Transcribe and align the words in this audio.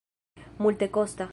multekosta 0.57 1.29